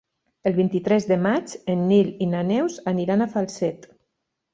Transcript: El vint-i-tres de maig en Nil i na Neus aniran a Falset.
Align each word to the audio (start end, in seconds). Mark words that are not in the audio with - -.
El 0.51 0.53
vint-i-tres 0.59 1.03
de 1.09 1.17
maig 1.25 1.53
en 1.73 1.83
Nil 1.91 2.09
i 2.27 2.29
na 2.31 2.39
Neus 2.53 2.79
aniran 2.93 3.21
a 3.21 3.29
Falset. 3.35 3.87